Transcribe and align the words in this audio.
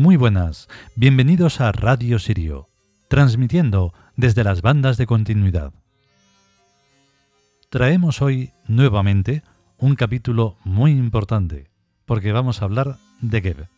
Muy 0.00 0.16
buenas, 0.16 0.66
bienvenidos 0.96 1.60
a 1.60 1.72
Radio 1.72 2.18
Sirio, 2.18 2.70
transmitiendo 3.08 3.92
desde 4.16 4.44
las 4.44 4.62
bandas 4.62 4.96
de 4.96 5.04
continuidad. 5.04 5.74
Traemos 7.68 8.22
hoy 8.22 8.50
nuevamente 8.66 9.42
un 9.76 9.96
capítulo 9.96 10.56
muy 10.64 10.92
importante, 10.92 11.68
porque 12.06 12.32
vamos 12.32 12.62
a 12.62 12.64
hablar 12.64 12.96
de 13.20 13.42
Geb. 13.42 13.68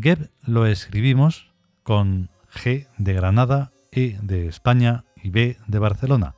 Geb 0.00 0.30
lo 0.46 0.64
escribimos 0.64 1.52
con 1.82 2.30
G 2.50 2.86
de 2.96 3.12
Granada, 3.12 3.70
E 3.90 4.16
de 4.22 4.46
España 4.46 5.04
y 5.22 5.28
B 5.28 5.58
de 5.66 5.78
Barcelona. 5.78 6.36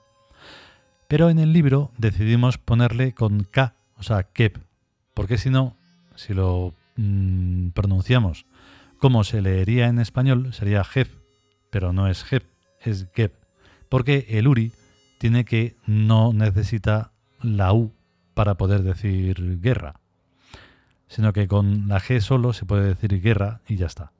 Pero 1.07 1.31
en 1.31 1.39
el 1.39 1.53
libro 1.53 1.93
decidimos 1.97 2.59
ponerle 2.59 3.15
con 3.15 3.45
K, 3.45 3.77
o 3.97 4.03
sea, 4.03 4.25
Keb, 4.25 4.59
porque 5.15 5.39
si 5.39 5.49
no, 5.49 5.77
si 6.17 6.35
lo 6.35 6.75
mm, 6.97 7.69
pronunciamos 7.69 8.47
como 9.05 9.23
se 9.23 9.43
leería 9.43 9.89
en 9.89 9.99
español, 9.99 10.55
sería 10.55 10.83
Jeb, 10.83 11.09
pero 11.69 11.93
no 11.93 12.09
es 12.09 12.25
Jeb, 12.25 12.43
es 12.81 13.07
Geb, 13.15 13.35
porque 13.91 14.25
el 14.31 14.49
Uri 14.49 14.73
tiene 15.19 15.45
que 15.45 15.77
no 15.87 16.33
necesita 16.33 17.13
la 17.43 17.75
U 17.75 17.93
para 18.33 18.55
poder 18.55 18.83
decir 18.83 19.61
guerra, 19.61 20.01
sino 21.07 21.35
que 21.35 21.47
con 21.47 21.87
la 21.87 22.01
G 22.01 22.19
solo 22.21 22.55
se 22.55 22.65
puede 22.65 22.95
decir 22.95 23.21
guerra 23.21 23.61
y 23.69 23.77
ya 23.77 23.85
está. 23.85 24.11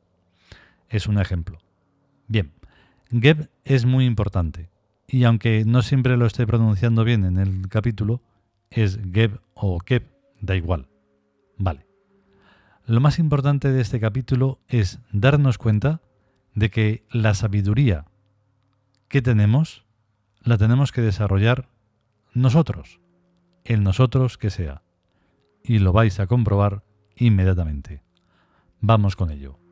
Es 0.91 1.07
un 1.07 1.19
ejemplo. 1.19 1.61
Bien, 2.29 2.53
Geb 3.11 3.49
es 3.65 3.87
muy 3.87 4.05
importante, 4.05 4.69
y 5.09 5.25
aunque 5.25 5.65
no 5.65 5.81
siempre 5.81 6.19
lo 6.19 6.27
esté 6.27 6.47
pronunciando 6.47 7.05
bien 7.05 7.25
en 7.25 7.39
el 7.39 7.71
capítulo, 7.71 8.21
es 8.69 9.01
Geb 9.15 9.41
o 9.55 9.79
Keb, 9.79 10.03
da 10.43 10.55
igual. 10.55 10.89
Vale. 11.57 11.87
Lo 12.87 13.01
más 13.01 13.19
importante 13.19 13.73
de 13.73 13.81
este 13.81 13.99
capítulo 13.99 14.61
es 14.69 14.99
darnos 15.11 15.57
cuenta 15.57 16.03
de 16.55 16.71
que 16.71 17.07
la 17.11 17.33
sabiduría 17.33 18.05
que 19.09 19.23
tenemos 19.23 19.87
la 20.43 20.59
tenemos 20.59 20.93
que 20.93 21.01
desarrollar 21.01 21.71
nosotros, 22.35 23.01
el 23.65 23.83
nosotros 23.83 24.37
que 24.37 24.51
sea. 24.51 24.83
Y 25.63 25.79
lo 25.79 25.95
vais 25.95 26.21
a 26.21 26.27
comprobar 26.27 26.85
inmediatamente. 27.17 28.03
Vamos 28.81 29.17
con 29.17 29.31
ello. 29.31 29.64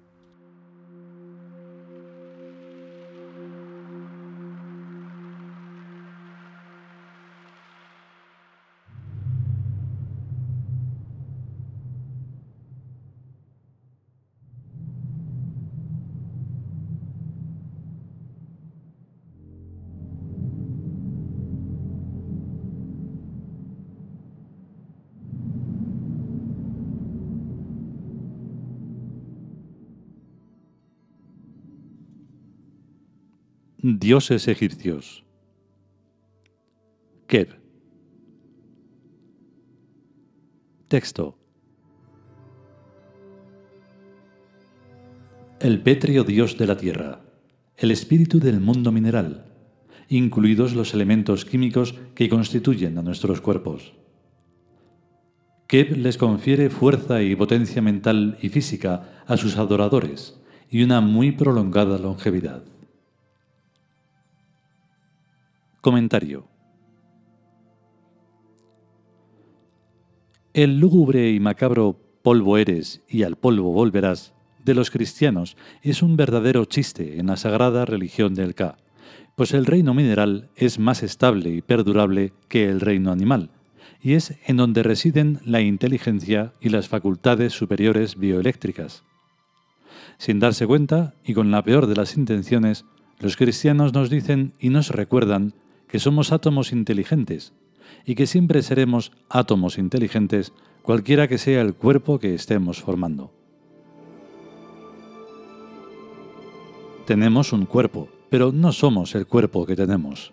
Dioses 33.85 34.47
egipcios. 34.47 35.25
Keb. 37.27 37.49
Texto. 40.87 41.37
El 45.59 45.83
pétreo 45.83 46.23
dios 46.23 46.57
de 46.59 46.69
la 46.69 46.77
tierra, 46.77 47.23
el 47.77 47.91
espíritu 47.91 48.39
del 48.39 48.61
mundo 48.61 48.93
mineral, 48.93 49.53
incluidos 50.09 50.75
los 50.75 50.95
elementos 50.95 51.45
químicos 51.45 51.97
que 52.15 52.29
constituyen 52.29 52.99
a 52.99 53.03
nuestros 53.03 53.41
cuerpos. 53.41 53.95
Keb 55.67 55.97
les 55.97 56.19
confiere 56.19 56.71
fuerza 56.71 57.21
y 57.21 57.35
potencia 57.35 57.83
mental 57.83 58.39
y 58.41 58.49
física 58.49 59.25
a 59.27 59.37
sus 59.37 59.57
adoradores 59.57 60.41
y 60.71 60.85
una 60.85 61.01
muy 61.01 61.33
prolongada 61.33 61.99
longevidad. 61.99 62.72
Comentario. 65.83 66.47
El 70.55 70.79
lúgubre 70.79 71.33
y 71.33 71.41
macabro 71.41 71.99
polvo 72.23 72.57
eres 72.57 73.03
y 73.09 73.25
al 73.25 73.35
polvo 73.35 73.73
volverás 73.73 74.33
de 74.65 74.75
los 74.75 74.93
cristianos 74.93 75.57
es 75.83 76.05
un 76.05 76.17
verdadero 76.17 76.67
chiste 76.67 77.19
en 77.19 77.27
la 77.27 77.37
sagrada 77.37 77.85
religión 77.85 78.33
del 78.35 78.55
Ka, 78.55 78.79
pues 79.35 79.55
el 79.55 79.67
reino 79.67 79.93
mineral 79.93 80.51
es 80.55 80.79
más 80.79 81.03
estable 81.03 81.51
y 81.51 81.63
perdurable 81.63 82.33
que 82.49 82.69
el 82.69 82.81
reino 82.81 83.11
animal, 83.11 83.51
y 84.01 84.13
es 84.13 84.39
en 84.47 84.59
donde 84.59 84.85
residen 84.85 85.41
la 85.45 85.63
inteligencia 85.63 86.53
y 86.61 86.69
las 86.69 86.87
facultades 86.87 87.55
superiores 87.55 88.17
bioeléctricas. 88.17 89.03
Sin 90.17 90.39
darse 90.39 90.65
cuenta, 90.65 91.15
y 91.25 91.35
con 91.35 91.51
la 91.51 91.65
peor 91.65 91.89
de 91.89 91.97
las 91.97 92.17
intenciones, 92.17 92.85
los 93.19 93.37
cristianos 93.37 93.93
nos 93.95 94.11
dicen 94.11 94.55
y 94.61 94.69
nos 94.69 94.91
recuerdan 94.91 95.55
que 95.93 95.99
somos 95.99 96.33
átomos 96.33 96.73
inteligentes 96.73 97.53
y 98.07 98.15
que 98.15 98.27
siempre 98.27 98.63
seremos 98.63 99.13
átomos 99.29 99.77
inteligentes 99.77 100.55
cualquiera 100.81 101.29
que 101.29 101.37
sea 101.37 101.61
el 101.61 101.75
cuerpo 101.75 102.19
que 102.19 102.35
estemos 102.35 102.81
formando. 102.81 103.31
Tenemos 107.07 107.53
un 107.53 107.67
cuerpo, 107.67 108.09
pero 108.31 108.53
no 108.53 108.73
somos 108.73 109.15
el 109.15 109.27
cuerpo 109.27 109.67
que 109.67 109.77
tenemos. 109.77 110.33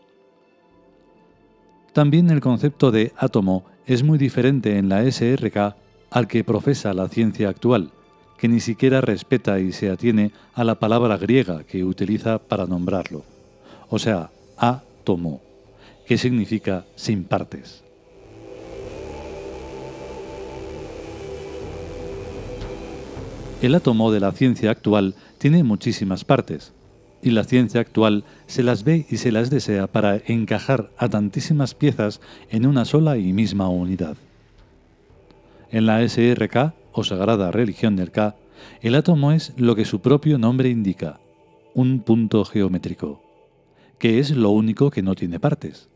También 1.91 2.29
el 2.29 2.39
concepto 2.39 2.89
de 2.89 3.11
átomo 3.17 3.65
es 3.85 4.01
muy 4.01 4.17
diferente 4.17 4.77
en 4.77 4.87
la 4.87 5.03
SRK 5.11 5.75
al 6.09 6.27
que 6.29 6.45
profesa 6.45 6.93
la 6.93 7.09
ciencia 7.09 7.49
actual, 7.49 7.91
que 8.37 8.47
ni 8.47 8.61
siquiera 8.61 9.01
respeta 9.01 9.59
y 9.59 9.73
se 9.73 9.89
atiene 9.89 10.31
a 10.53 10.63
la 10.63 10.75
palabra 10.75 11.17
griega 11.17 11.65
que 11.65 11.83
utiliza 11.83 12.39
para 12.39 12.65
nombrarlo, 12.65 13.25
o 13.89 13.99
sea, 13.99 14.31
átomo 14.55 15.48
que 16.09 16.17
significa 16.17 16.87
sin 16.95 17.23
partes. 17.23 17.83
El 23.61 23.75
átomo 23.75 24.11
de 24.11 24.19
la 24.19 24.31
ciencia 24.31 24.71
actual 24.71 25.13
tiene 25.37 25.63
muchísimas 25.63 26.25
partes, 26.25 26.73
y 27.21 27.29
la 27.29 27.43
ciencia 27.43 27.81
actual 27.81 28.23
se 28.47 28.63
las 28.63 28.83
ve 28.83 29.05
y 29.07 29.17
se 29.17 29.31
las 29.31 29.51
desea 29.51 29.85
para 29.85 30.19
encajar 30.25 30.89
a 30.97 31.09
tantísimas 31.09 31.75
piezas 31.75 32.21
en 32.49 32.65
una 32.65 32.85
sola 32.85 33.19
y 33.19 33.31
misma 33.31 33.69
unidad. 33.69 34.17
En 35.69 35.85
la 35.85 36.01
SRK, 36.01 36.73
o 36.91 37.03
Sagrada 37.03 37.51
Religión 37.51 37.95
del 37.95 38.09
K, 38.09 38.35
el 38.81 38.95
átomo 38.95 39.31
es 39.31 39.53
lo 39.57 39.75
que 39.75 39.85
su 39.85 39.99
propio 39.99 40.39
nombre 40.39 40.69
indica, 40.69 41.19
un 41.75 41.99
punto 41.99 42.45
geométrico, 42.45 43.21
que 43.99 44.17
es 44.17 44.31
lo 44.31 44.49
único 44.49 44.89
que 44.89 45.03
no 45.03 45.13
tiene 45.13 45.39
partes. 45.39 45.87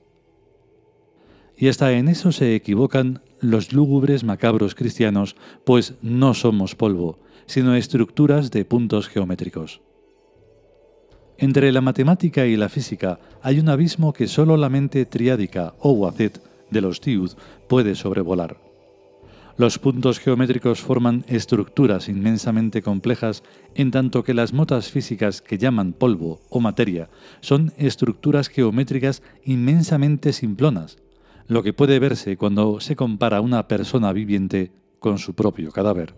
Y 1.64 1.70
hasta 1.70 1.94
en 1.94 2.10
eso 2.10 2.34
se 2.34 2.56
equivocan 2.56 3.22
los 3.40 3.72
lúgubres 3.72 4.26
macabros 4.26 4.76
cristianos, 4.76 5.38
pues 5.64 5.94
no 6.02 6.34
somos 6.34 6.76
polvo, 6.76 7.20
sino 7.46 7.74
estructuras 7.74 8.52
de 8.52 8.66
puntos 8.66 9.08
geométricos. 9.08 9.80
Entre 11.38 11.72
la 11.72 11.80
matemática 11.80 12.46
y 12.46 12.58
la 12.58 12.68
física 12.68 13.18
hay 13.42 13.62
un 13.62 13.70
abismo 13.70 14.12
que 14.12 14.28
solo 14.28 14.58
la 14.58 14.68
mente 14.68 15.06
triádica 15.06 15.74
o 15.80 15.92
wazet 15.92 16.42
de 16.70 16.82
los 16.82 17.00
tiud 17.00 17.32
puede 17.70 17.96
sobrevolar. 17.96 18.58
Los 19.56 19.80
puntos 19.80 20.20
geométricos 20.20 20.82
forman 20.82 21.24
estructuras 21.30 22.10
inmensamente 22.10 22.82
complejas, 22.82 23.42
en 23.74 23.90
tanto 23.90 24.26
que 24.26 24.34
las 24.34 24.52
motas 24.52 24.92
físicas 24.92 25.42
que 25.42 25.58
llaman 25.58 25.94
polvo 25.94 26.42
o 26.50 26.60
materia 26.60 27.08
son 27.40 27.72
estructuras 27.78 28.50
geométricas 28.50 29.24
inmensamente 29.46 30.34
simplonas, 30.34 30.98
lo 31.48 31.64
que 31.64 31.74
puede 31.74 32.00
verse 32.00 32.38
cuando 32.38 32.80
se 32.80 32.96
compara 32.96 33.42
una 33.42 33.68
persona 33.68 34.14
viviente 34.14 34.72
con 35.00 35.18
su 35.18 35.34
propio 35.34 35.72
cadáver. 35.72 36.16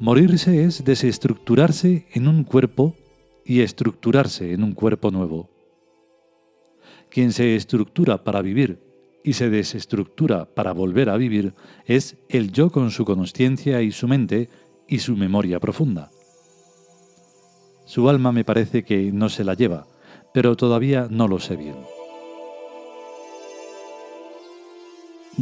Morirse 0.00 0.64
es 0.64 0.84
desestructurarse 0.84 2.06
en 2.12 2.26
un 2.26 2.42
cuerpo 2.42 2.96
y 3.44 3.60
estructurarse 3.60 4.52
en 4.52 4.64
un 4.64 4.72
cuerpo 4.72 5.10
nuevo. 5.10 5.48
Quien 7.08 7.32
se 7.32 7.54
estructura 7.54 8.24
para 8.24 8.42
vivir 8.42 8.80
y 9.22 9.34
se 9.34 9.50
desestructura 9.50 10.46
para 10.46 10.72
volver 10.72 11.08
a 11.08 11.16
vivir 11.16 11.54
es 11.86 12.16
el 12.28 12.50
yo 12.50 12.70
con 12.70 12.90
su 12.90 13.04
consciencia 13.04 13.82
y 13.82 13.92
su 13.92 14.08
mente 14.08 14.48
y 14.88 14.98
su 14.98 15.16
memoria 15.16 15.60
profunda. 15.60 16.10
Su 17.84 18.08
alma 18.08 18.32
me 18.32 18.44
parece 18.44 18.82
que 18.82 19.12
no 19.12 19.28
se 19.28 19.44
la 19.44 19.54
lleva, 19.54 19.86
pero 20.34 20.56
todavía 20.56 21.06
no 21.10 21.28
lo 21.28 21.38
sé 21.38 21.56
bien. 21.56 21.76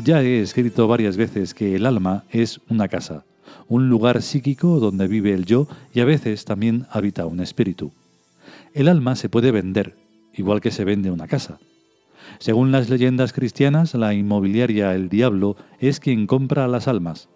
Ya 0.04 0.22
he 0.22 0.40
escrito 0.40 0.88
varias 0.88 1.18
veces 1.18 1.52
que 1.52 1.74
el 1.74 1.84
alma 1.84 2.24
es 2.30 2.60
una 2.70 2.88
casa, 2.88 3.24
un 3.68 3.90
lugar 3.90 4.22
psíquico 4.22 4.80
donde 4.80 5.08
vive 5.08 5.34
el 5.34 5.44
yo 5.44 5.68
y 5.92 6.00
a 6.00 6.06
veces 6.06 6.46
también 6.46 6.86
habita 6.90 7.26
un 7.26 7.40
espíritu. 7.40 7.92
El 8.72 8.88
alma 8.88 9.14
se 9.14 9.28
puede 9.28 9.50
vender, 9.50 9.96
igual 10.34 10.60
que 10.62 10.70
se 10.70 10.84
vende 10.84 11.10
una 11.10 11.28
casa. 11.28 11.58
Según 12.38 12.72
las 12.72 12.88
leyendas 12.88 13.34
cristianas, 13.34 13.94
la 13.94 14.14
inmobiliaria 14.14 14.94
El 14.94 15.10
Diablo 15.10 15.56
es 15.80 16.00
quien 16.00 16.26
compra 16.26 16.66
las 16.66 16.88
almas, 16.88 17.28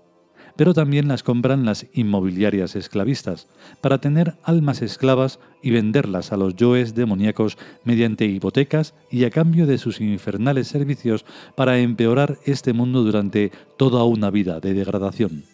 pero 0.56 0.74
también 0.74 1.08
las 1.08 1.22
compran 1.22 1.64
las 1.64 1.86
inmobiliarias 1.92 2.76
esclavistas, 2.76 3.46
para 3.80 3.98
tener 3.98 4.34
almas 4.42 4.82
esclavas 4.82 5.38
y 5.62 5.70
venderlas 5.70 6.32
a 6.32 6.36
los 6.36 6.56
yoes 6.56 6.94
demoníacos 6.94 7.58
mediante 7.84 8.26
hipotecas 8.26 8.94
y 9.10 9.24
a 9.24 9.30
cambio 9.30 9.66
de 9.66 9.78
sus 9.78 10.00
infernales 10.00 10.68
servicios 10.68 11.24
para 11.54 11.78
empeorar 11.78 12.38
este 12.44 12.72
mundo 12.72 13.02
durante 13.02 13.50
toda 13.76 14.04
una 14.04 14.30
vida 14.30 14.60
de 14.60 14.74
degradación. 14.74 15.44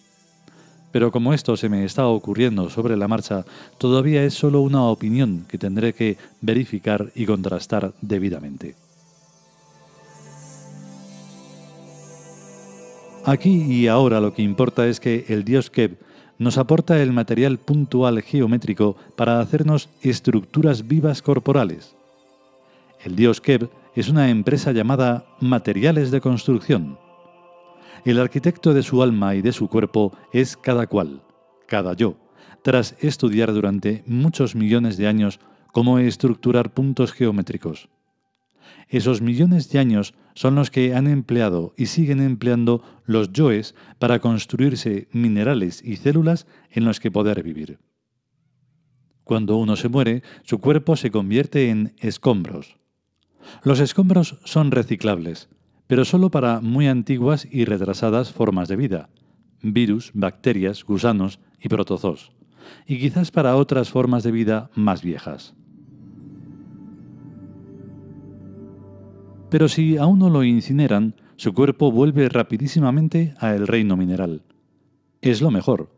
Pero 0.93 1.13
como 1.13 1.33
esto 1.33 1.57
se 1.57 1.69
me 1.69 1.85
está 1.85 2.07
ocurriendo 2.09 2.69
sobre 2.69 2.97
la 2.97 3.09
marcha, 3.09 3.45
todavía 3.79 4.25
es 4.25 4.35
solo 4.35 4.61
una 4.61 4.83
opinión 4.85 5.47
que 5.49 5.59
tendré 5.59 5.93
que 5.93 6.17
verificar 6.41 7.13
y 7.15 7.27
contrastar 7.27 7.93
debidamente. 8.01 8.75
Aquí 13.25 13.51
y 13.51 13.87
ahora 13.87 14.21
lo 14.21 14.33
que 14.33 14.43
importa 14.43 14.87
es 14.87 14.99
que 14.99 15.27
el 15.29 15.45
dios 15.45 15.71
Keb 15.71 15.99
nos 16.39 16.57
aporta 16.57 17.03
el 17.03 17.13
material 17.13 17.59
puntual 17.59 18.23
geométrico 18.23 18.97
para 19.15 19.41
hacernos 19.41 19.91
estructuras 20.01 20.89
vivas 20.89 21.21
corporales. 21.21 21.95
El 23.05 23.17
dios 23.17 23.43
Keb 23.43 23.69
es 23.95 24.09
una 24.09 24.31
empresa 24.31 24.73
llamada 24.73 25.27
Materiales 25.39 26.11
de 26.11 26.23
Construcción. 26.23 26.99
El 28.07 28.19
arquitecto 28.19 28.73
de 28.73 28.83
su 28.83 29.03
alma 29.03 29.35
y 29.35 29.43
de 29.43 29.53
su 29.53 29.69
cuerpo 29.69 30.13
es 30.33 30.57
cada 30.57 30.87
cual, 30.87 31.21
cada 31.67 31.93
yo, 31.93 32.15
tras 32.63 32.97
estudiar 33.01 33.53
durante 33.53 34.03
muchos 34.07 34.55
millones 34.55 34.97
de 34.97 35.07
años 35.07 35.41
cómo 35.73 35.99
estructurar 35.99 36.71
puntos 36.71 37.13
geométricos. 37.13 37.91
Esos 38.89 39.21
millones 39.21 39.71
de 39.71 39.79
años 39.79 40.15
son 40.35 40.55
los 40.55 40.71
que 40.71 40.95
han 40.95 41.07
empleado 41.07 41.75
y 41.77 41.87
siguen 41.87 42.21
empleando 42.21 42.83
los 43.05 43.33
yoes 43.33 43.75
para 43.99 44.19
construirse 44.19 45.09
minerales 45.13 45.83
y 45.85 45.97
células 45.97 46.47
en 46.71 46.85
los 46.85 47.01
que 47.01 47.11
poder 47.11 47.43
vivir. 47.43 47.79
Cuando 49.25 49.57
uno 49.57 49.77
se 49.77 49.89
muere, 49.89 50.23
su 50.43 50.59
cuerpo 50.59 50.97
se 50.97 51.11
convierte 51.11 51.71
en 51.71 51.95
escombros. 51.99 52.77
Los 53.63 53.81
escombros 53.81 54.39
son 54.45 54.71
reciclables, 54.71 55.49
pero 55.87 56.05
solo 56.05 56.31
para 56.31 56.61
muy 56.61 56.89
antiguas 56.89 57.47
y 57.51 57.65
retrasadas 57.65 58.33
formas 58.33 58.69
de 58.69 58.77
vida, 58.77 59.09
virus, 59.63 60.11
bacterias, 60.15 60.85
gusanos 60.85 61.41
y 61.61 61.69
protozoos, 61.69 62.33
y 62.87 62.99
quizás 62.99 63.31
para 63.31 63.57
otras 63.57 63.91
formas 63.91 64.23
de 64.23 64.33
vida 64.33 64.71
más 64.75 65.03
viejas. 65.03 65.55
Pero 69.51 69.69
si 69.69 69.97
aún 69.97 70.19
no 70.21 70.31
lo 70.31 70.45
incineran, 70.45 71.15
su 71.37 71.53
cuerpo 71.53 71.91
vuelve 71.91 72.29
rapidísimamente 72.29 73.35
al 73.39 73.67
reino 73.67 73.97
mineral. 73.97 74.43
Es 75.21 75.43
lo 75.43 75.51
mejor, 75.51 75.91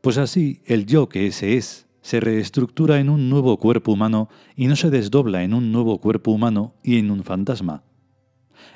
pues 0.00 0.18
así 0.18 0.62
el 0.66 0.86
yo 0.86 1.08
que 1.08 1.26
ese 1.26 1.56
es 1.56 1.86
se 2.00 2.20
reestructura 2.20 3.00
en 3.00 3.08
un 3.08 3.28
nuevo 3.28 3.58
cuerpo 3.58 3.90
humano 3.90 4.28
y 4.54 4.68
no 4.68 4.76
se 4.76 4.90
desdobla 4.90 5.42
en 5.42 5.54
un 5.54 5.72
nuevo 5.72 6.00
cuerpo 6.00 6.30
humano 6.30 6.74
y 6.84 6.98
en 6.98 7.10
un 7.10 7.24
fantasma. 7.24 7.82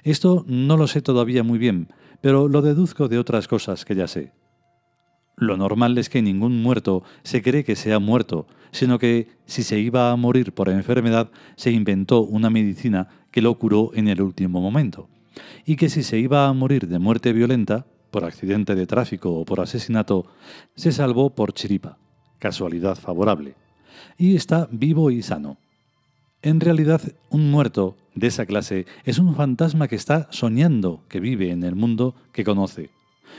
Esto 0.02 0.44
no 0.48 0.76
lo 0.76 0.88
sé 0.88 1.00
todavía 1.00 1.44
muy 1.44 1.58
bien, 1.58 1.88
pero 2.20 2.48
lo 2.48 2.60
deduzco 2.60 3.06
de 3.06 3.18
otras 3.18 3.46
cosas 3.46 3.84
que 3.84 3.94
ya 3.94 4.08
sé. 4.08 4.32
Lo 5.36 5.56
normal 5.56 5.96
es 5.96 6.08
que 6.08 6.22
ningún 6.22 6.60
muerto 6.60 7.04
se 7.22 7.40
cree 7.40 7.62
que 7.62 7.76
sea 7.76 8.00
muerto, 8.00 8.48
sino 8.72 8.98
que 8.98 9.28
si 9.46 9.62
se 9.62 9.78
iba 9.78 10.10
a 10.10 10.16
morir 10.16 10.52
por 10.52 10.68
enfermedad, 10.68 11.30
se 11.56 11.70
inventó 11.70 12.22
una 12.22 12.50
medicina 12.50 13.08
que 13.30 13.42
lo 13.42 13.58
curó 13.58 13.90
en 13.94 14.08
el 14.08 14.22
último 14.22 14.60
momento, 14.60 15.08
y 15.64 15.76
que 15.76 15.88
si 15.88 16.02
se 16.02 16.18
iba 16.18 16.46
a 16.46 16.52
morir 16.52 16.88
de 16.88 16.98
muerte 16.98 17.32
violenta, 17.32 17.86
por 18.10 18.24
accidente 18.24 18.74
de 18.74 18.86
tráfico 18.86 19.32
o 19.34 19.44
por 19.44 19.60
asesinato, 19.60 20.26
se 20.74 20.92
salvó 20.92 21.30
por 21.30 21.52
chiripa, 21.52 21.98
casualidad 22.38 22.96
favorable, 22.96 23.54
y 24.18 24.36
está 24.36 24.68
vivo 24.70 25.10
y 25.10 25.22
sano. 25.22 25.58
En 26.42 26.60
realidad, 26.60 27.02
un 27.28 27.50
muerto 27.50 27.96
de 28.14 28.26
esa 28.26 28.46
clase 28.46 28.86
es 29.04 29.18
un 29.18 29.34
fantasma 29.34 29.88
que 29.88 29.96
está 29.96 30.26
soñando 30.30 31.02
que 31.08 31.20
vive 31.20 31.50
en 31.50 31.62
el 31.62 31.76
mundo 31.76 32.14
que 32.32 32.44
conoce, 32.44 32.90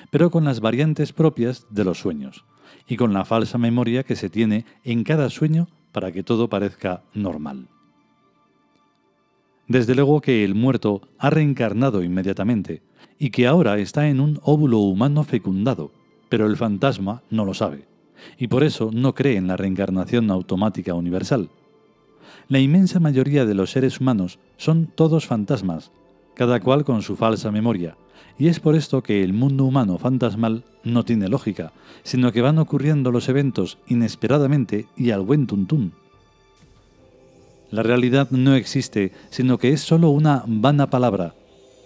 pero 0.09 0.31
con 0.31 0.45
las 0.45 0.61
variantes 0.61 1.11
propias 1.11 1.65
de 1.69 1.83
los 1.83 1.99
sueños, 1.99 2.45
y 2.87 2.95
con 2.95 3.13
la 3.13 3.25
falsa 3.25 3.57
memoria 3.57 4.03
que 4.03 4.15
se 4.15 4.29
tiene 4.29 4.65
en 4.83 5.03
cada 5.03 5.29
sueño 5.29 5.67
para 5.91 6.11
que 6.11 6.23
todo 6.23 6.49
parezca 6.49 7.03
normal. 7.13 7.67
Desde 9.71 9.95
luego 9.95 10.19
que 10.19 10.43
el 10.43 10.53
muerto 10.53 10.99
ha 11.17 11.29
reencarnado 11.29 12.03
inmediatamente 12.03 12.81
y 13.17 13.29
que 13.29 13.47
ahora 13.47 13.79
está 13.79 14.09
en 14.09 14.19
un 14.19 14.37
óvulo 14.43 14.79
humano 14.79 15.23
fecundado, 15.23 15.93
pero 16.27 16.45
el 16.45 16.57
fantasma 16.57 17.23
no 17.29 17.45
lo 17.45 17.53
sabe, 17.53 17.87
y 18.37 18.47
por 18.47 18.65
eso 18.65 18.89
no 18.91 19.15
cree 19.15 19.37
en 19.37 19.47
la 19.47 19.55
reencarnación 19.55 20.29
automática 20.29 20.93
universal. 20.93 21.47
La 22.49 22.59
inmensa 22.59 22.99
mayoría 22.99 23.45
de 23.45 23.53
los 23.53 23.71
seres 23.71 24.01
humanos 24.01 24.39
son 24.57 24.87
todos 24.87 25.25
fantasmas, 25.25 25.93
cada 26.35 26.59
cual 26.59 26.83
con 26.83 27.01
su 27.01 27.15
falsa 27.15 27.49
memoria, 27.49 27.95
y 28.37 28.49
es 28.49 28.59
por 28.59 28.75
esto 28.75 29.01
que 29.01 29.23
el 29.23 29.31
mundo 29.31 29.63
humano 29.63 29.97
fantasmal 29.97 30.65
no 30.83 31.05
tiene 31.05 31.29
lógica, 31.29 31.71
sino 32.03 32.33
que 32.33 32.41
van 32.41 32.57
ocurriendo 32.57 33.09
los 33.09 33.29
eventos 33.29 33.77
inesperadamente 33.87 34.87
y 34.97 35.11
al 35.11 35.21
buen 35.21 35.47
tuntún. 35.47 35.93
La 37.71 37.83
realidad 37.83 38.29
no 38.31 38.53
existe, 38.55 39.13
sino 39.29 39.57
que 39.57 39.71
es 39.71 39.79
sólo 39.79 40.09
una 40.09 40.43
vana 40.45 40.89
palabra. 40.89 41.35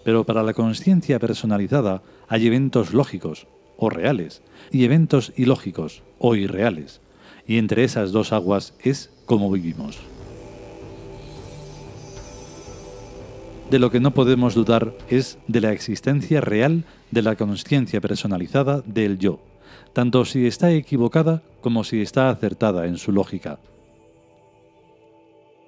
Pero 0.04 0.24
para 0.24 0.42
la 0.42 0.56
conciencia 0.56 1.20
personalizada 1.20 2.02
hay 2.28 2.48
eventos 2.48 2.92
lógicos 2.92 3.46
o 3.78 3.92
reales 3.92 4.42
y 4.72 4.84
eventos 4.84 5.32
ilógicos 5.36 6.02
o 6.18 6.36
irreales. 6.36 7.02
Y 7.48 7.60
entre 7.60 7.84
esas 7.84 8.12
dos 8.12 8.34
aguas 8.34 8.74
es 8.84 9.12
como 9.28 9.52
vivimos. 9.52 10.00
De 13.70 13.78
lo 13.78 13.92
que 13.92 14.00
no 14.00 14.12
podemos 14.12 14.56
dudar 14.56 14.94
es 15.10 15.38
de 15.48 15.62
la 15.62 15.72
existencia 15.72 16.42
real 16.42 16.84
de 17.12 17.22
la 17.22 17.36
conciencia 17.36 18.02
personalizada 18.02 18.82
del 18.86 19.20
yo, 19.20 19.40
tanto 19.94 20.26
si 20.26 20.48
está 20.48 20.72
equivocada 20.72 21.44
como 21.62 21.84
si 21.84 22.02
está 22.02 22.30
acertada 22.30 22.88
en 22.88 22.98
su 22.98 23.12
lógica. 23.12 23.60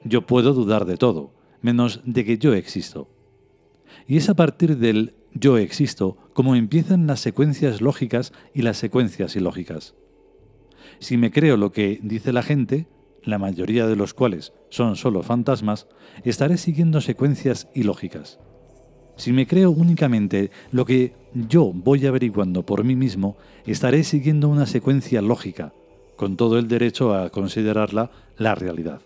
Yo 0.08 0.26
puedo 0.26 0.54
dudar 0.54 0.86
de 0.86 0.96
todo, 0.96 1.34
menos 1.62 2.02
de 2.06 2.24
que 2.24 2.38
yo 2.38 2.54
existo. 2.54 3.10
Y 4.08 4.16
es 4.18 4.30
a 4.30 4.36
partir 4.36 4.78
del 4.78 5.16
yo 5.34 5.58
existo 5.58 6.18
como 6.34 6.56
empiezan 6.56 7.08
las 7.08 7.20
secuencias 7.20 7.82
lógicas 7.82 8.32
y 8.54 8.62
las 8.62 8.78
secuencias 8.78 9.36
ilógicas. 9.36 9.96
Si 11.00 11.18
me 11.18 11.32
creo 11.32 11.58
lo 11.58 11.72
que 11.74 12.00
dice 12.02 12.32
la 12.32 12.42
gente, 12.42 12.88
la 13.22 13.38
mayoría 13.38 13.86
de 13.86 13.98
los 13.98 14.14
cuales 14.14 14.54
son 14.70 14.96
solo 14.96 15.24
fantasmas, 15.24 15.88
estaré 16.24 16.58
siguiendo 16.58 17.02
secuencias 17.02 17.68
ilógicas. 17.76 18.40
Si 19.18 19.34
me 19.34 19.46
creo 19.46 19.72
únicamente 19.72 20.52
lo 20.72 20.86
que 20.86 21.14
yo 21.34 21.74
voy 21.74 22.06
averiguando 22.06 22.66
por 22.66 22.86
mí 22.86 22.96
mismo, 22.96 23.36
estaré 23.66 24.04
siguiendo 24.06 24.48
una 24.48 24.68
secuencia 24.68 25.22
lógica, 25.22 25.74
con 26.16 26.38
todo 26.38 26.58
el 26.58 26.70
derecho 26.70 27.14
a 27.14 27.30
considerarla 27.30 28.12
la 28.38 28.56
realidad. 28.56 29.02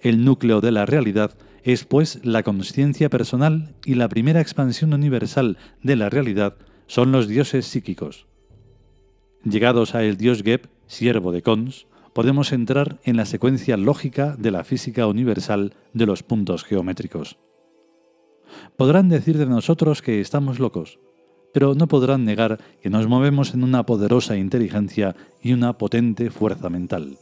El 0.00 0.24
núcleo 0.24 0.60
de 0.60 0.70
la 0.70 0.86
realidad 0.86 1.36
es 1.64 1.84
pues 1.84 2.24
la 2.24 2.42
conciencia 2.42 3.10
personal 3.10 3.74
y 3.84 3.94
la 3.94 4.08
primera 4.08 4.40
expansión 4.40 4.94
universal 4.94 5.58
de 5.82 5.96
la 5.96 6.08
realidad 6.08 6.56
son 6.86 7.10
los 7.10 7.26
dioses 7.26 7.66
psíquicos. 7.66 8.26
Llegados 9.44 9.94
a 9.94 10.04
el 10.04 10.16
dios 10.16 10.42
Geb, 10.42 10.68
siervo 10.86 11.32
de 11.32 11.42
Cons, 11.42 11.86
podemos 12.12 12.52
entrar 12.52 13.00
en 13.04 13.16
la 13.16 13.26
secuencia 13.26 13.76
lógica 13.76 14.36
de 14.38 14.50
la 14.50 14.64
física 14.64 15.06
universal 15.06 15.74
de 15.92 16.06
los 16.06 16.22
puntos 16.22 16.64
geométricos. 16.64 17.38
Podrán 18.76 19.08
decir 19.08 19.36
de 19.36 19.46
nosotros 19.46 20.00
que 20.00 20.20
estamos 20.20 20.58
locos, 20.58 20.98
pero 21.52 21.74
no 21.74 21.88
podrán 21.88 22.24
negar 22.24 22.58
que 22.80 22.90
nos 22.90 23.06
movemos 23.08 23.54
en 23.54 23.64
una 23.64 23.84
poderosa 23.84 24.36
inteligencia 24.36 25.16
y 25.42 25.52
una 25.52 25.76
potente 25.76 26.30
fuerza 26.30 26.70
mental. 26.70 27.18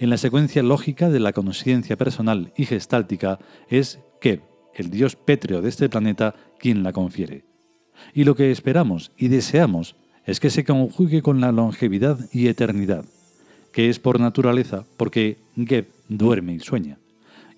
En 0.00 0.08
la 0.08 0.16
secuencia 0.16 0.62
lógica 0.62 1.10
de 1.10 1.20
la 1.20 1.34
conciencia 1.34 1.98
personal 1.98 2.54
y 2.56 2.64
gestáltica 2.64 3.38
es 3.68 4.00
que 4.18 4.40
el 4.74 4.88
dios 4.88 5.14
pétreo 5.14 5.60
de 5.60 5.68
este 5.68 5.90
planeta, 5.90 6.34
quien 6.58 6.82
la 6.82 6.94
confiere. 6.94 7.44
Y 8.14 8.24
lo 8.24 8.34
que 8.34 8.50
esperamos 8.50 9.12
y 9.18 9.28
deseamos 9.28 9.96
es 10.24 10.40
que 10.40 10.48
se 10.48 10.64
conjugue 10.64 11.20
con 11.20 11.42
la 11.42 11.52
longevidad 11.52 12.18
y 12.32 12.48
eternidad, 12.48 13.04
que 13.72 13.90
es 13.90 13.98
por 13.98 14.18
naturaleza, 14.20 14.86
porque 14.96 15.36
Geb 15.54 15.90
duerme 16.08 16.54
y 16.54 16.60
sueña. 16.60 16.98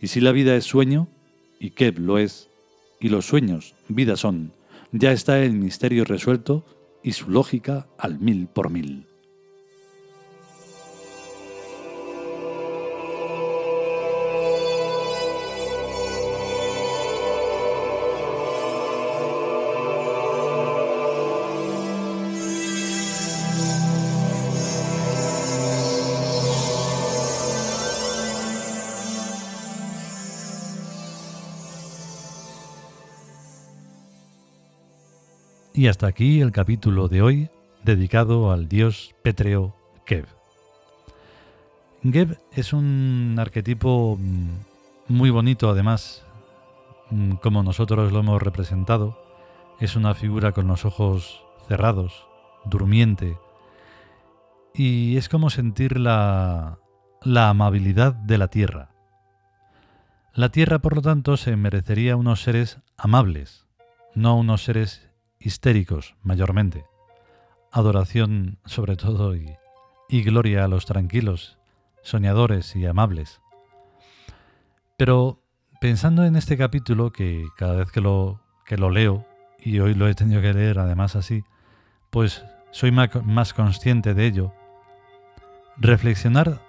Y 0.00 0.08
si 0.08 0.20
la 0.20 0.32
vida 0.32 0.56
es 0.56 0.64
sueño, 0.64 1.06
y 1.61 1.70
Geb 1.76 2.00
lo 2.00 2.18
es, 2.18 2.50
y 2.99 3.08
los 3.08 3.25
sueños 3.25 3.76
vida 3.87 4.16
son, 4.16 4.52
ya 4.90 5.12
está 5.12 5.38
el 5.38 5.52
misterio 5.52 6.04
resuelto 6.04 6.66
y 7.04 7.12
su 7.12 7.30
lógica 7.30 7.87
al 7.99 8.18
mil 8.18 8.49
por 8.49 8.68
mil. 8.68 9.12
Y 35.82 35.88
hasta 35.88 36.06
aquí 36.06 36.40
el 36.40 36.52
capítulo 36.52 37.08
de 37.08 37.22
hoy 37.22 37.50
dedicado 37.82 38.52
al 38.52 38.68
dios 38.68 39.16
pétreo 39.24 39.74
Geb. 40.06 40.28
Geb 42.04 42.38
es 42.52 42.72
un 42.72 43.34
arquetipo 43.36 44.16
mm, 44.16 44.50
muy 45.08 45.30
bonito 45.30 45.68
además, 45.68 46.24
mm, 47.10 47.32
como 47.32 47.64
nosotros 47.64 48.12
lo 48.12 48.20
hemos 48.20 48.40
representado. 48.40 49.18
Es 49.80 49.96
una 49.96 50.14
figura 50.14 50.52
con 50.52 50.68
los 50.68 50.84
ojos 50.84 51.42
cerrados, 51.66 52.28
durmiente, 52.64 53.36
y 54.74 55.16
es 55.16 55.28
como 55.28 55.50
sentir 55.50 55.98
la, 55.98 56.78
la 57.24 57.48
amabilidad 57.48 58.12
de 58.14 58.38
la 58.38 58.46
tierra. 58.46 58.90
La 60.32 60.50
tierra, 60.50 60.78
por 60.78 60.94
lo 60.94 61.02
tanto, 61.02 61.36
se 61.36 61.56
merecería 61.56 62.14
unos 62.14 62.40
seres 62.40 62.78
amables, 62.96 63.66
no 64.14 64.36
unos 64.38 64.62
seres 64.62 65.12
histéricos 65.44 66.14
mayormente. 66.22 66.87
Adoración 67.70 68.58
sobre 68.64 68.96
todo 68.96 69.34
y, 69.34 69.56
gloria 70.08 70.64
a 70.64 70.68
los 70.68 70.84
tranquilos, 70.84 71.58
soñadores 72.02 72.76
y 72.76 72.84
amables. 72.87 73.40
Pero 74.96 75.42
pensando 75.80 76.25
en 76.25 76.37
este 76.37 76.56
capítulo, 76.58 77.12
que 77.12 77.46
cada 77.56 77.76
vez 77.76 77.90
que 77.90 78.00
lo, 78.00 78.40
que 78.66 78.76
lo 78.76 78.90
leo, 78.90 79.26
y 79.58 79.78
hoy 79.78 79.94
lo 79.94 80.08
he 80.08 80.14
tenido 80.14 80.42
que 80.42 80.52
leer 80.52 80.78
además 80.78 81.16
así, 81.16 81.44
pues 82.11 82.44
soy 82.72 82.90
más 82.90 83.54
consciente 83.54 84.12
de 84.12 84.26
ello, 84.26 84.52
reflexionar, 85.78 86.61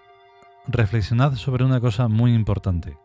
reflexionad 0.67 1.35
sobre 1.35 1.65
una 1.65 1.81
cosa 1.81 2.07
muy 2.07 2.33
importante. 2.33 2.97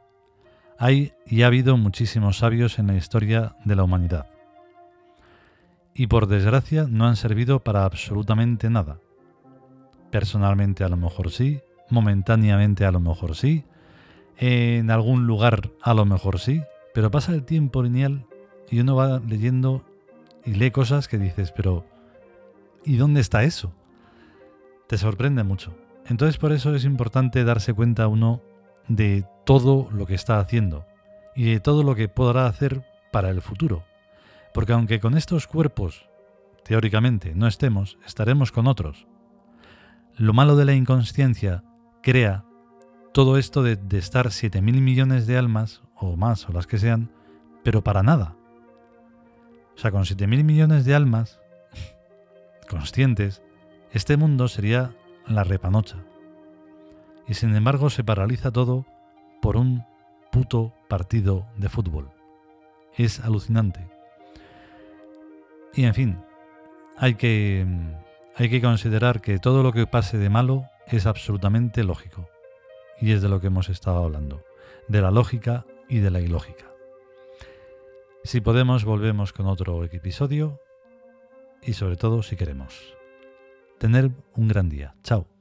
Hay 0.79 1.13
y 1.27 1.43
ha 1.43 1.49
habido 1.49 1.77
muchísimos 1.77 2.39
sabios 2.39 2.79
en 2.79 2.87
la 2.87 2.95
historia 2.95 3.57
de 3.65 3.75
la 3.75 3.83
humanidad 3.83 4.38
y 5.99 6.07
por 6.07 6.29
desgracia 6.29 6.87
no 6.89 7.09
han 7.09 7.17
servido 7.17 7.59
para 7.59 7.85
absolutamente 7.85 8.71
nada. 8.71 9.01
Personalmente 10.13 10.85
a 10.85 10.89
lo 10.89 10.97
mejor 10.97 11.33
sí, 11.33 11.61
momentáneamente 11.91 12.85
a 12.85 12.93
lo 12.93 13.01
mejor 13.01 13.35
sí, 13.35 13.65
en 14.37 14.93
algún 14.93 15.27
lugar 15.27 15.73
a 15.83 15.95
lo 15.95 16.05
mejor 16.05 16.39
sí, 16.39 16.63
pero 16.95 17.11
pasa 17.11 17.35
el 17.35 17.45
tiempo 17.45 17.83
lineal 17.83 18.27
y 18.71 18.79
uno 18.79 18.95
va 18.95 19.19
leyendo 19.19 19.85
y 20.45 20.55
lee 20.55 20.71
cosas 20.71 21.09
que 21.09 21.19
dices, 21.19 21.51
pero 21.51 21.85
¿y 22.85 22.95
dónde 22.95 23.21
está 23.21 23.43
eso? 23.43 23.73
Te 24.87 24.99
sorprende 24.99 25.43
mucho. 25.43 25.75
Entonces 26.07 26.39
por 26.39 26.53
eso 26.53 26.77
es 26.77 26.85
importante 26.85 27.43
darse 27.43 27.75
cuenta 27.75 28.07
uno 28.07 28.41
de 28.87 29.25
todo 29.45 29.89
lo 29.91 30.07
que 30.07 30.15
está 30.15 30.39
haciendo 30.39 30.87
y 31.35 31.51
de 31.51 31.59
todo 31.59 31.83
lo 31.83 31.97
que 31.97 32.07
podrá 32.07 32.47
hacer 32.47 32.85
para 33.11 33.31
el 33.31 33.43
futuro. 33.43 33.88
Porque 34.53 34.73
aunque 34.73 35.01
con 35.01 35.17
estos 35.17 35.47
cuerpos, 35.47 36.09
teóricamente, 36.65 37.35
no 37.35 37.47
estemos, 37.47 37.99
estaremos 38.07 38.53
con 38.53 38.67
otros. 38.67 39.07
Lo 40.17 40.33
malo 40.33 40.57
de 40.57 40.65
la 40.65 40.75
inconsciencia 40.75 41.65
crea 42.03 42.45
todo 43.13 43.39
esto 43.39 43.63
de, 43.63 43.79
estar 43.93 44.31
7 44.31 44.61
mil 44.63 44.81
millones 44.81 45.27
de 45.27 45.39
almas, 45.39 45.83
o 45.95 46.17
más, 46.17 46.49
o 46.49 46.53
las 46.53 46.67
que 46.67 46.79
sean, 46.79 47.11
pero 47.65 47.83
para 47.83 48.03
nada. 48.03 48.37
O 49.75 49.79
sea, 49.79 49.91
con 49.91 50.05
7 50.05 50.27
mil 50.27 50.45
millones 50.45 50.85
de 50.85 50.95
almas 50.95 51.41
conscientes, 52.69 53.43
este 53.93 54.17
mundo 54.17 54.49
sería 54.49 54.95
la 55.27 55.45
repanocha. 55.45 55.97
Y 57.27 57.35
sin 57.35 57.55
embargo 57.55 57.91
se 57.91 58.05
paraliza 58.05 58.51
todo 58.51 58.87
por 59.41 59.57
un 59.57 59.85
puto 60.31 60.75
partido 60.89 61.47
de 61.57 61.69
fútbol. 61.69 62.11
Es 62.97 63.21
alucinante. 63.21 63.98
Y 65.75 65.85
en 65.85 65.95
fin, 65.95 66.25
hay 66.97 67.15
que, 67.15 67.67
hay 68.35 68.51
que 68.51 68.61
considerar 68.61 69.21
que 69.21 69.39
todo 69.39 69.63
lo 69.63 69.73
que 69.73 69.87
pase 69.87 70.19
de 70.19 70.31
malo 70.31 70.65
es 70.87 71.07
absolutamente 71.07 71.85
lógico. 71.85 72.29
Y 73.01 73.13
es 73.13 73.23
de 73.23 73.29
lo 73.29 73.41
que 73.41 73.47
hemos 73.47 73.69
estado 73.69 74.03
hablando, 74.03 74.43
de 74.89 75.01
la 75.01 75.11
lógica 75.11 75.65
y 75.89 75.99
de 75.99 76.11
la 76.11 76.21
ilógica. 76.21 76.67
Si 78.25 78.41
podemos, 78.41 78.85
volvemos 78.85 79.33
con 79.33 79.47
otro 79.47 79.85
episodio 79.85 80.61
y 81.63 81.75
sobre 81.75 81.97
todo 81.97 82.23
si 82.23 82.37
queremos. 82.37 82.95
Tener 83.79 84.11
un 84.35 84.49
gran 84.49 84.69
día. 84.69 84.95
Chao. 85.03 85.38